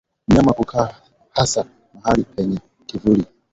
[0.27, 0.95] Mnyama kukaa
[1.31, 3.25] hasa mahali penye kivuli